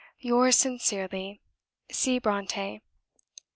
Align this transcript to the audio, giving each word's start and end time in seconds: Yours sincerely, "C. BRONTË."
Yours 0.19 0.55
sincerely, 0.55 1.39
"C. 1.91 2.19
BRONTË." 2.19 2.81